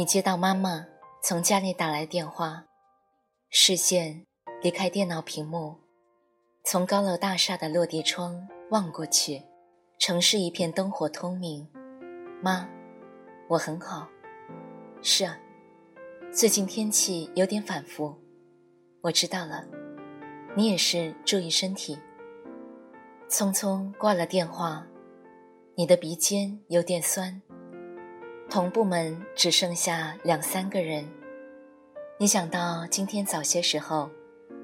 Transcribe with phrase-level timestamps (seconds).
[0.00, 0.86] 你接到妈妈
[1.22, 2.64] 从家里打来电话，
[3.50, 4.24] 视线
[4.62, 5.76] 离开电脑屏幕，
[6.64, 9.42] 从高楼大厦的落地窗望过去，
[9.98, 11.68] 城市一片灯火通明。
[12.42, 12.66] 妈，
[13.46, 14.08] 我很好。
[15.02, 15.38] 是啊，
[16.32, 18.16] 最近天气有点反复，
[19.02, 19.66] 我知道了。
[20.56, 21.98] 你也是注意身体。
[23.28, 24.86] 匆匆挂了电话，
[25.74, 27.42] 你的鼻尖有点酸。
[28.50, 31.08] 同部门只剩下两三个人，
[32.18, 34.10] 你想到今天早些时候，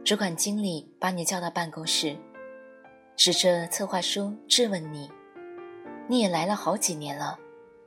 [0.04, 2.16] 主管经理把你叫到办公室，
[3.14, 5.08] 指着策划书质问你
[6.10, 7.38] ：“你也来了好几年了，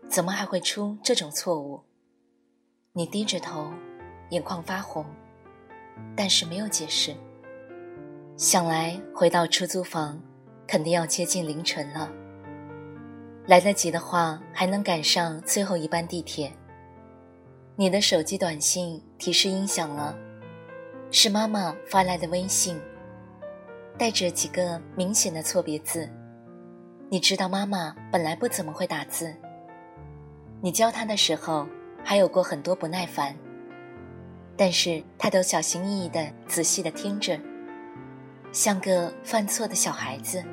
[0.08, 1.82] 怎么还会出这种错误？”
[2.96, 3.70] 你低着头，
[4.30, 5.06] 眼眶发红，
[6.16, 7.14] 但是没有解释。
[8.38, 10.18] 想来回到出租房，
[10.66, 12.10] 肯定要接近凌晨了。
[13.50, 16.54] 来得及的话，还能赶上最后一班地铁。
[17.76, 20.16] 你的手机短信提示音响了，
[21.10, 22.80] 是妈妈发来的微信，
[23.98, 26.08] 带着几个明显的错别字。
[27.10, 29.36] 你知道妈妈本来不怎么会打字，
[30.62, 31.68] 你教她的时候
[32.04, 33.36] 还有过很多不耐烦，
[34.56, 37.36] 但是她都小心翼翼的、仔细的听着，
[38.52, 40.44] 像个犯错的小孩子。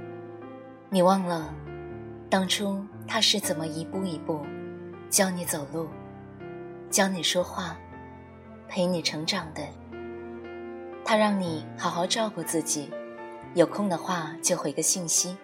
[0.88, 1.54] 你忘了。
[2.28, 4.44] 当初他是怎么一步一步
[5.08, 5.88] 教你走路，
[6.90, 7.76] 教你说话，
[8.68, 9.62] 陪你成长的？
[11.04, 12.90] 他让你好好照顾自己，
[13.54, 15.36] 有空的话就回个信息。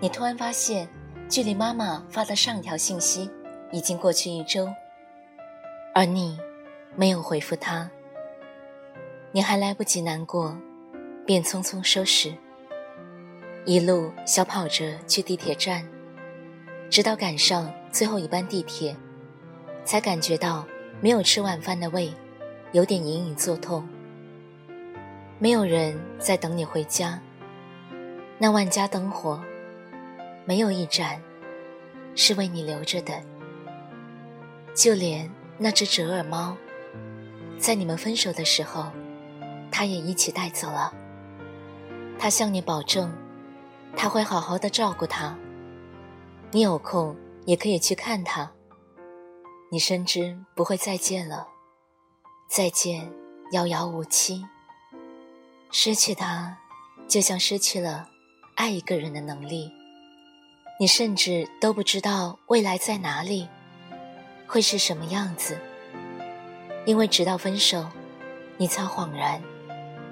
[0.00, 0.88] 你突然发现，
[1.28, 3.30] 距离妈妈发的上一条信息
[3.70, 4.68] 已经过去一周，
[5.94, 6.38] 而你
[6.94, 7.90] 没有回复他。
[9.32, 10.56] 你还来不及难过，
[11.26, 12.34] 便匆匆收拾。
[13.68, 15.84] 一路小跑着去地铁站，
[16.88, 18.96] 直到赶上最后一班地铁，
[19.84, 20.64] 才感觉到
[21.00, 22.14] 没有吃晚饭的胃
[22.70, 23.84] 有点隐隐作痛。
[25.40, 27.20] 没有人在等你回家，
[28.38, 29.42] 那万家灯火，
[30.44, 31.20] 没有一盏
[32.14, 33.20] 是为你留着的。
[34.76, 35.28] 就连
[35.58, 36.56] 那只折耳猫，
[37.58, 38.86] 在你们分手的时候，
[39.72, 40.94] 它也一起带走了。
[42.16, 43.12] 它向你保证。
[43.94, 45.36] 他会好好的照顾他，
[46.50, 47.14] 你有空
[47.44, 48.50] 也可以去看他。
[49.70, 51.46] 你深知不会再见了，
[52.48, 53.12] 再见
[53.52, 54.46] 遥遥无期。
[55.70, 56.56] 失去他，
[57.06, 58.08] 就像失去了
[58.54, 59.70] 爱一个人的能力。
[60.78, 63.48] 你甚至都不知道未来在哪里，
[64.46, 65.58] 会是什么样子。
[66.84, 67.88] 因为直到分手，
[68.58, 69.42] 你才恍然，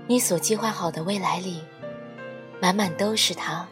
[0.09, 1.63] 你所计划好的未来里，
[2.61, 3.67] 满满都是他。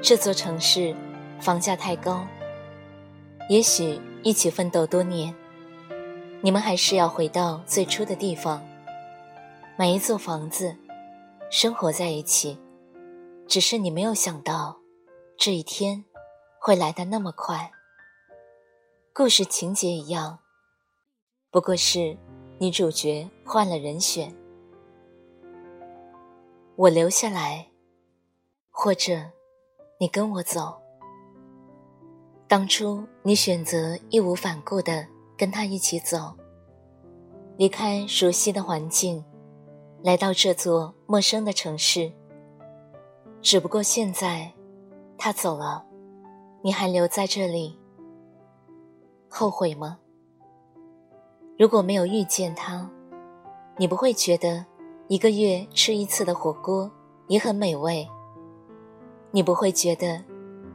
[0.00, 0.94] 这座城市，
[1.40, 2.26] 房价太高。
[3.48, 5.34] 也许一起奋斗多年，
[6.40, 8.64] 你们还是要回到最初的地方，
[9.76, 10.76] 买一座房子，
[11.50, 12.58] 生活在一起。
[13.48, 14.78] 只是你没有想到，
[15.36, 16.04] 这一天
[16.58, 17.70] 会来得那么快。
[19.12, 20.38] 故事情节一样，
[21.50, 22.16] 不过是
[22.58, 24.34] 女主角换了人选。
[26.76, 27.68] 我留下来，
[28.70, 29.30] 或者。
[30.00, 30.76] 你跟我走。
[32.48, 35.06] 当初你选择义无反顾的
[35.38, 36.34] 跟他一起走，
[37.56, 39.24] 离开熟悉的环境，
[40.02, 42.12] 来到这座陌生的城市。
[43.40, 44.52] 只不过现在，
[45.16, 45.86] 他走了，
[46.62, 47.78] 你还留在这里，
[49.28, 50.00] 后悔吗？
[51.56, 52.90] 如果没有遇见他，
[53.76, 54.66] 你不会觉得
[55.12, 56.90] 一个月吃一次的火锅
[57.26, 58.08] 也很美味。
[59.30, 60.18] 你不会觉得，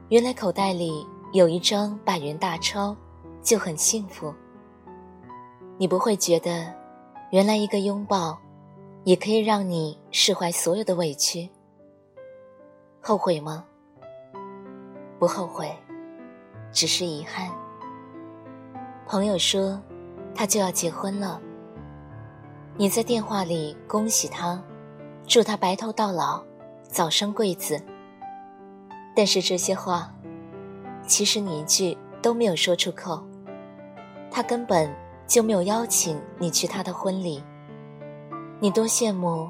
[0.09, 1.03] 原来口袋里
[1.33, 2.95] 有一张百元大钞
[3.41, 4.31] 就很幸福。
[5.79, 6.71] 你不会觉得，
[7.31, 8.37] 原来一个拥抱
[9.05, 11.49] 也可以让你释怀所有的委屈。
[13.01, 13.65] 后悔吗？
[15.17, 15.75] 不后悔，
[16.71, 17.49] 只是遗憾。
[19.07, 19.81] 朋友说，
[20.35, 21.41] 他就要结婚了。
[22.79, 24.61] 你在电话里恭喜他，
[25.25, 26.43] 祝他白头到老，
[26.83, 27.81] 早生贵子。
[29.15, 30.13] 但是这些话，
[31.07, 33.19] 其实你一句都没有说出口。
[34.29, 34.95] 他根本
[35.25, 37.43] 就没有邀请你去他的婚礼。
[38.59, 39.49] 你多羡慕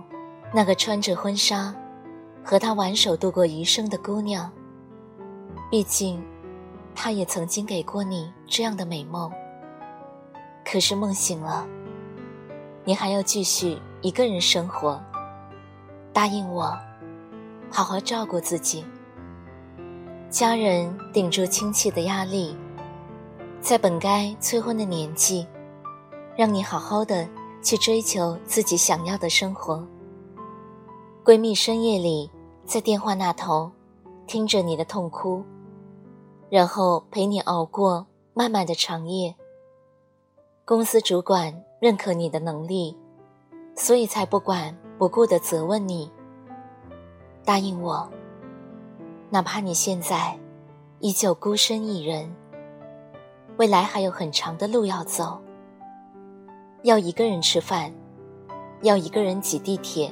[0.54, 1.76] 那个穿着婚纱
[2.42, 4.50] 和他挽手度过余生的姑娘。
[5.70, 6.24] 毕竟，
[6.96, 9.30] 他也曾经给过你这样的美梦。
[10.64, 11.68] 可是梦醒了，
[12.88, 14.98] 你还要继续一个人生活。
[16.14, 16.74] 答应我，
[17.70, 18.86] 好好照顾自己。
[20.30, 22.56] 家人顶住亲戚的压力，
[23.60, 25.46] 在本该催婚的年纪，
[26.38, 27.28] 让你好好的
[27.62, 29.86] 去追求自己想要的生活。
[31.26, 32.32] 闺蜜深夜里
[32.64, 33.70] 在电话那头，
[34.28, 35.44] 听着你的痛哭，
[36.50, 39.36] 然后陪你熬过漫漫的长夜。
[40.64, 42.98] 公司主管认可你的能力，
[43.76, 46.12] 所以才不管不顾的责问你。
[47.46, 48.10] 答应我。
[49.30, 50.38] 哪怕你现在
[51.00, 52.34] 依旧孤身一人，
[53.58, 55.42] 未来还有很长的路要走。
[56.84, 57.94] 要一个人吃饭，
[58.82, 60.12] 要一个人挤地铁，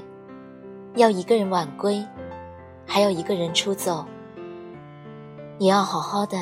[0.95, 2.05] 要一个人晚归，
[2.85, 4.05] 还要一个人出走。
[5.57, 6.37] 你要好好的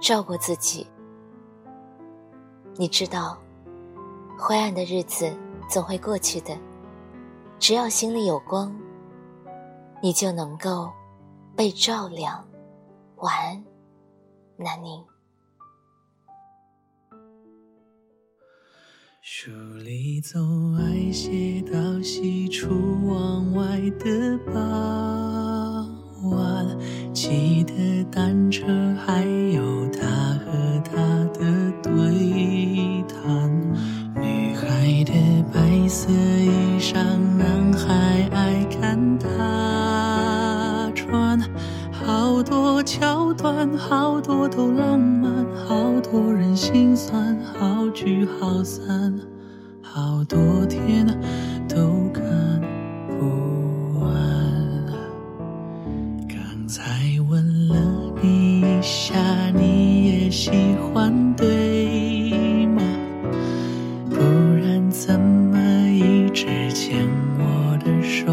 [0.00, 0.86] 照顾自己。
[2.76, 3.38] 你知道，
[4.38, 5.32] 灰暗的日子
[5.68, 6.56] 总会过去的，
[7.58, 8.74] 只要心里有光，
[10.02, 10.90] 你就能够。
[11.56, 12.44] 被照亮，
[13.18, 13.64] 晚安，
[14.56, 15.00] 南宁。
[19.22, 19.52] 书
[19.84, 22.70] 里总爱写到西出
[23.06, 24.58] 望外的傍
[26.32, 26.76] 晚，
[27.14, 28.64] 骑的单车，
[44.76, 49.14] 浪漫，好多人心酸，好聚好散，
[49.82, 51.06] 好多天
[51.68, 52.24] 都看
[53.08, 54.12] 不完。
[56.28, 56.82] 刚才
[57.28, 57.76] 问了
[58.22, 59.14] 你一下，
[59.50, 62.82] 你也喜欢对吗？
[64.10, 67.06] 不然怎么一直牵
[67.38, 68.32] 我的手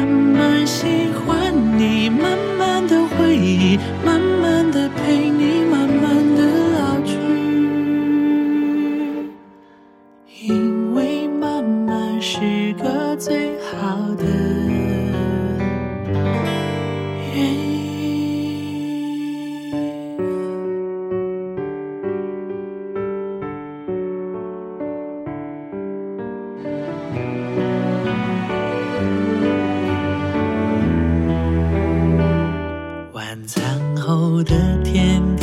[13.59, 14.25] 好的。
[17.33, 17.71] 原因
[33.13, 35.40] 晚餐后的甜点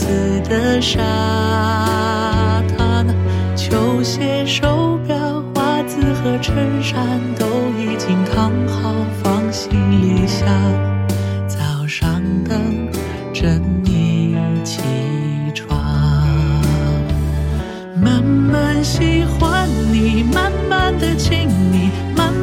[0.00, 0.98] 上次的沙
[2.74, 3.06] 滩。
[3.54, 5.14] 球鞋、手表、
[5.56, 7.44] 袜子和衬衫都
[7.78, 10.48] 已经烫好，放行李箱。
[11.46, 12.88] 早上等
[13.34, 14.80] 着你起
[15.54, 15.78] 床，
[18.00, 21.90] 慢慢喜欢你，慢慢的亲密。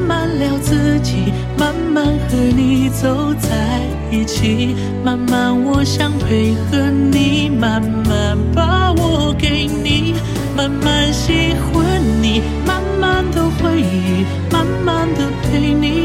[0.08, 10.14] 了自己，慢慢和你走在一起慢慢我想配合你慢慢把我给你
[10.56, 15.97] 慢慢喜欢你慢慢的回忆慢慢的陪你